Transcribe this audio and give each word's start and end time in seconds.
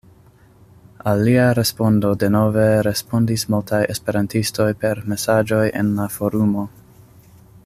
Al 1.11 1.19
lia 1.27 1.43
respondo 1.59 2.13
denove 2.23 2.65
respondis 2.89 3.45
multaj 3.55 3.83
Esperantistoj 3.97 4.69
per 4.85 5.05
mesaĝoj 5.13 5.63
en 5.83 5.97
la 6.01 6.13
forumo. 6.19 6.67